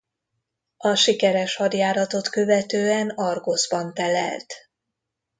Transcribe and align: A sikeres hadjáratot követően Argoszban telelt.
A 0.77 0.95
sikeres 0.95 1.55
hadjáratot 1.55 2.27
követően 2.29 3.09
Argoszban 3.09 3.93
telelt. 3.93 4.53